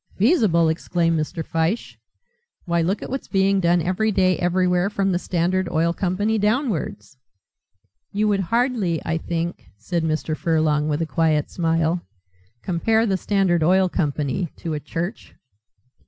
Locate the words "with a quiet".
10.89-11.51